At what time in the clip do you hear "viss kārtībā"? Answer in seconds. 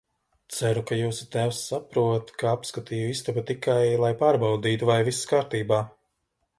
5.11-5.85